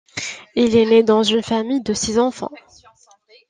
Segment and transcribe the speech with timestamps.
[0.55, 2.49] Il est né dans une famille de six enfants.